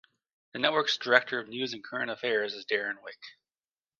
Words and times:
The 0.53 0.57
network's 0.57 0.97
Director 0.97 1.37
of 1.39 1.47
News 1.47 1.73
and 1.73 1.83
Current 1.83 2.09
Affairs 2.09 2.55
is 2.55 2.65
Darren 2.65 3.03
Wick. 3.03 3.19